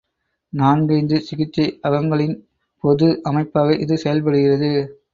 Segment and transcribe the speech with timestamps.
[0.53, 2.39] நான்கைந்து சிகிச்சை அகங்களின
[2.83, 4.71] பொது அமைப்பாக இது செயல்படுகிறது.